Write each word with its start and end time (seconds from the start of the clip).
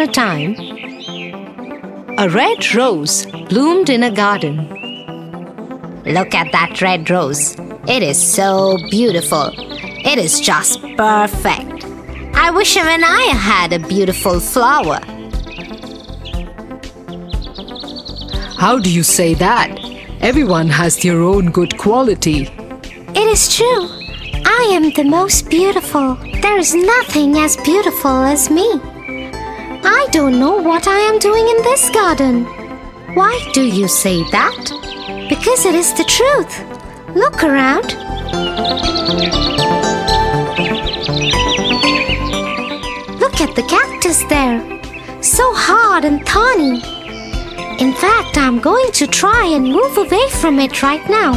a 0.00 0.06
time, 0.06 0.54
a 2.18 2.28
red 2.28 2.74
rose 2.74 3.26
bloomed 3.48 3.90
in 3.90 4.02
a 4.02 4.10
garden. 4.10 4.56
Look 6.04 6.34
at 6.34 6.52
that 6.52 6.80
red 6.80 7.08
rose. 7.10 7.56
It 7.86 8.02
is 8.02 8.20
so 8.20 8.78
beautiful. 8.90 9.50
It 9.56 10.18
is 10.18 10.40
just 10.40 10.80
perfect. 10.96 11.84
I 12.34 12.50
wish 12.50 12.76
even 12.76 13.02
I 13.04 13.32
had 13.34 13.72
a 13.72 13.78
beautiful 13.78 14.40
flower. 14.40 15.00
How 18.58 18.78
do 18.78 18.90
you 18.90 19.02
say 19.02 19.34
that? 19.34 19.78
Everyone 20.20 20.68
has 20.68 20.96
their 20.96 21.20
own 21.22 21.50
good 21.50 21.78
quality. 21.78 22.48
It 23.14 23.28
is 23.28 23.54
true. 23.54 23.88
I 24.44 24.70
am 24.72 24.90
the 24.90 25.04
most 25.04 25.48
beautiful. 25.48 26.14
There 26.42 26.58
is 26.58 26.74
nothing 26.74 27.38
as 27.38 27.56
beautiful 27.56 28.10
as 28.10 28.50
me. 28.50 28.80
I 29.90 30.06
don't 30.12 30.38
know 30.38 30.56
what 30.56 30.86
I 30.86 30.98
am 30.98 31.18
doing 31.18 31.48
in 31.48 31.62
this 31.62 31.88
garden. 31.88 32.44
Why 33.14 33.32
do 33.54 33.64
you 33.64 33.88
say 33.88 34.22
that? 34.32 34.64
Because 35.30 35.64
it 35.64 35.74
is 35.74 35.94
the 35.94 36.04
truth. 36.04 36.52
Look 37.16 37.42
around. 37.42 37.86
Look 43.18 43.40
at 43.40 43.56
the 43.56 43.66
cactus 43.66 44.22
there. 44.24 44.60
So 45.22 45.54
hard 45.54 46.04
and 46.04 46.20
thorny. 46.28 46.82
In 47.82 47.94
fact, 47.94 48.36
I'm 48.36 48.60
going 48.60 48.92
to 48.92 49.06
try 49.06 49.46
and 49.46 49.64
move 49.64 49.96
away 49.96 50.28
from 50.32 50.58
it 50.58 50.82
right 50.82 51.08
now. 51.08 51.32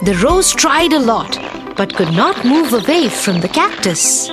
The 0.00 0.18
rose 0.22 0.54
tried 0.54 0.94
a 0.94 0.98
lot 0.98 1.43
but 1.76 1.94
could 1.94 2.12
not 2.12 2.44
move 2.44 2.72
away 2.72 3.08
from 3.08 3.40
the 3.40 3.48
cactus. 3.48 4.28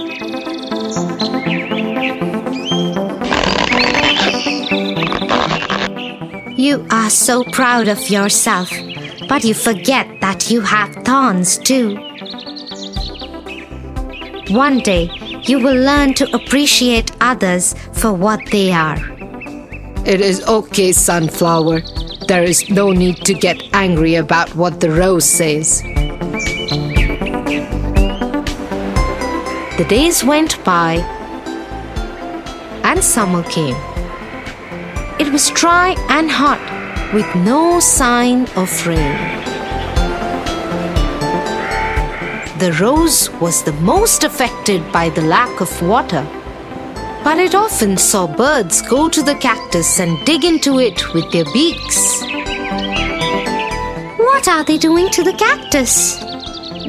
You 6.57 6.85
are 6.91 7.09
so 7.09 7.43
proud 7.43 7.87
of 7.87 8.09
yourself, 8.09 8.69
but 9.27 9.43
you 9.43 9.53
forget 9.53 10.21
that 10.21 10.51
you 10.51 10.61
have 10.61 10.93
thorns 11.03 11.57
too. 11.57 11.95
One 14.49 14.79
day, 14.79 15.09
you 15.43 15.59
will 15.59 15.81
learn 15.81 16.13
to 16.15 16.35
appreciate 16.35 17.11
others 17.19 17.73
for 17.93 18.13
what 18.13 18.45
they 18.51 18.71
are. 18.71 18.99
It 20.05 20.21
is 20.21 20.45
okay, 20.47 20.91
sunflower. 20.91 21.81
There 22.27 22.43
is 22.43 22.69
no 22.69 22.91
need 22.91 23.17
to 23.25 23.33
get 23.33 23.61
angry 23.73 24.15
about 24.15 24.55
what 24.55 24.81
the 24.81 24.91
rose 24.91 25.25
says. 25.25 25.81
The 29.81 29.87
days 29.87 30.23
went 30.23 30.63
by 30.63 30.97
and 32.83 33.03
summer 33.03 33.41
came. 33.41 33.75
It 35.19 35.31
was 35.31 35.49
dry 35.49 35.95
and 36.07 36.29
hot 36.29 36.61
with 37.15 37.25
no 37.37 37.79
sign 37.79 38.43
of 38.55 38.69
rain. 38.85 39.17
The 42.59 42.77
rose 42.79 43.31
was 43.41 43.63
the 43.63 43.73
most 43.81 44.23
affected 44.23 44.83
by 44.91 45.09
the 45.09 45.23
lack 45.23 45.61
of 45.61 45.81
water, 45.81 46.27
but 47.23 47.39
it 47.39 47.55
often 47.55 47.97
saw 47.97 48.27
birds 48.27 48.83
go 48.83 49.09
to 49.09 49.23
the 49.23 49.33
cactus 49.33 49.99
and 49.99 50.23
dig 50.27 50.45
into 50.45 50.77
it 50.77 51.11
with 51.15 51.31
their 51.31 51.45
beaks. 51.45 52.21
What 54.19 54.47
are 54.47 54.63
they 54.63 54.77
doing 54.77 55.09
to 55.09 55.23
the 55.23 55.33
cactus? 55.33 56.30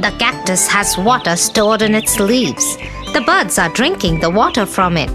The 0.01 0.15
cactus 0.19 0.67
has 0.69 0.97
water 0.97 1.37
stored 1.37 1.83
in 1.83 1.95
its 1.95 2.19
leaves. 2.19 2.77
The 3.13 3.23
birds 3.27 3.59
are 3.59 3.69
drinking 3.69 4.21
the 4.21 4.31
water 4.31 4.67
from 4.67 4.97
it. 4.97 5.11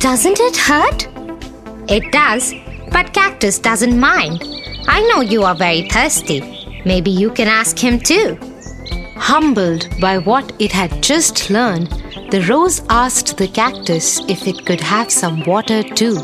Doesn't 0.00 0.40
it 0.40 0.56
hurt? 0.56 1.08
It 1.88 2.10
does, 2.12 2.54
but 2.90 3.12
cactus 3.12 3.58
doesn't 3.58 3.98
mind. 3.98 4.42
I 4.88 5.02
know 5.08 5.20
you 5.20 5.42
are 5.42 5.54
very 5.54 5.88
thirsty. 5.88 6.40
Maybe 6.84 7.10
you 7.10 7.30
can 7.30 7.48
ask 7.48 7.78
him 7.78 7.98
too. 7.98 8.38
Humbled 9.16 9.88
by 10.00 10.18
what 10.18 10.52
it 10.58 10.72
had 10.72 11.02
just 11.02 11.50
learned, 11.50 11.88
the 12.30 12.44
rose 12.48 12.82
asked 12.88 13.36
the 13.36 13.48
cactus 13.48 14.20
if 14.28 14.46
it 14.46 14.64
could 14.66 14.80
have 14.80 15.10
some 15.10 15.42
water 15.44 15.82
too. 15.82 16.16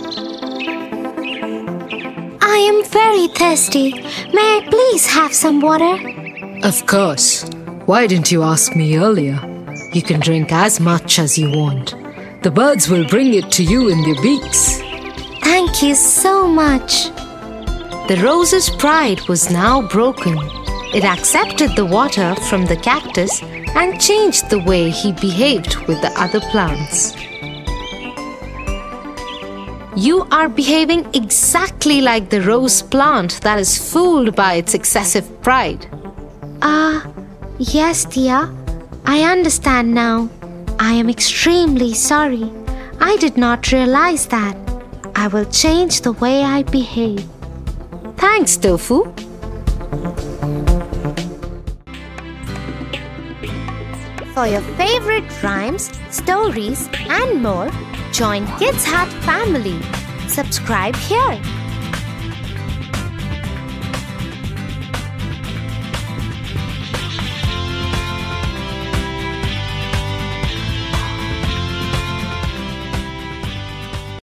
I 2.40 2.56
am 2.70 2.84
very 2.84 3.28
thirsty. 3.28 3.92
May 4.32 4.58
I 4.58 4.66
please 4.68 5.06
have 5.06 5.32
some 5.32 5.60
water? 5.60 5.96
Of 6.62 6.86
course. 6.86 7.44
Why 7.86 8.06
didn't 8.06 8.30
you 8.30 8.44
ask 8.44 8.76
me 8.76 8.96
earlier? 8.96 9.40
You 9.92 10.02
can 10.02 10.20
drink 10.20 10.52
as 10.52 10.78
much 10.78 11.18
as 11.18 11.36
you 11.36 11.50
want. 11.50 11.96
The 12.42 12.50
birds 12.50 12.88
will 12.88 13.08
bring 13.08 13.34
it 13.34 13.50
to 13.52 13.64
you 13.64 13.88
in 13.88 14.02
their 14.02 14.22
beaks. 14.22 14.78
Thank 15.42 15.82
you 15.82 15.96
so 15.96 16.46
much. 16.46 17.06
The 18.06 18.20
rose's 18.22 18.70
pride 18.70 19.26
was 19.28 19.50
now 19.50 19.82
broken. 19.88 20.38
It 20.94 21.02
accepted 21.04 21.74
the 21.74 21.84
water 21.84 22.36
from 22.48 22.66
the 22.66 22.76
cactus 22.76 23.42
and 23.42 24.00
changed 24.00 24.48
the 24.48 24.60
way 24.60 24.90
he 24.90 25.12
behaved 25.14 25.74
with 25.88 26.00
the 26.02 26.12
other 26.16 26.40
plants. 26.52 27.16
You 29.96 30.24
are 30.30 30.48
behaving 30.48 31.06
exactly 31.14 32.00
like 32.00 32.30
the 32.30 32.42
rose 32.42 32.80
plant 32.80 33.40
that 33.40 33.58
is 33.58 33.92
fooled 33.92 34.36
by 34.36 34.54
its 34.54 34.72
excessive 34.72 35.42
pride. 35.42 35.86
Ah, 36.62 37.11
yes, 37.62 38.04
dear. 38.04 38.50
I 39.04 39.22
understand 39.22 39.94
now. 39.94 40.28
I 40.78 40.92
am 40.94 41.08
extremely 41.08 41.94
sorry. 41.94 42.50
I 43.00 43.16
did 43.18 43.36
not 43.36 43.70
realize 43.70 44.26
that. 44.28 44.56
I 45.14 45.28
will 45.28 45.44
change 45.44 46.00
the 46.00 46.12
way 46.12 46.42
I 46.42 46.62
behave. 46.64 47.24
Thanks, 48.16 48.56
Tofu. 48.56 49.04
For 54.34 54.46
your 54.46 54.62
favorite 54.76 55.30
rhymes, 55.42 55.90
stories, 56.10 56.88
and 57.08 57.42
more, 57.42 57.70
join 58.12 58.46
Kids 58.58 58.84
Hut 58.84 59.08
family. 59.22 59.78
Subscribe 60.28 60.96
here. 60.96 61.40